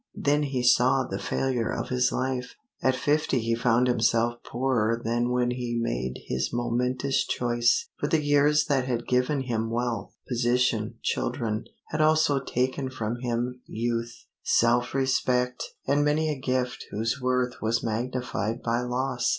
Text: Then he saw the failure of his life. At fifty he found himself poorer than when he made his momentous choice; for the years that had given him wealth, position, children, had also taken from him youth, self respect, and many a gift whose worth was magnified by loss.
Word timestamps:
Then 0.15 0.41
he 0.41 0.63
saw 0.63 1.03
the 1.03 1.19
failure 1.19 1.69
of 1.71 1.89
his 1.89 2.11
life. 2.11 2.55
At 2.81 2.95
fifty 2.95 3.37
he 3.39 3.53
found 3.53 3.85
himself 3.85 4.41
poorer 4.43 4.99
than 5.05 5.29
when 5.29 5.51
he 5.51 5.77
made 5.79 6.21
his 6.25 6.51
momentous 6.51 7.23
choice; 7.23 7.87
for 7.99 8.07
the 8.07 8.19
years 8.23 8.65
that 8.65 8.85
had 8.87 9.07
given 9.07 9.41
him 9.41 9.69
wealth, 9.69 10.15
position, 10.27 10.95
children, 11.03 11.65
had 11.89 12.01
also 12.01 12.39
taken 12.39 12.89
from 12.89 13.17
him 13.19 13.61
youth, 13.67 14.25
self 14.41 14.95
respect, 14.95 15.63
and 15.85 16.03
many 16.03 16.29
a 16.31 16.39
gift 16.41 16.85
whose 16.89 17.21
worth 17.21 17.61
was 17.61 17.83
magnified 17.83 18.63
by 18.63 18.81
loss. 18.81 19.29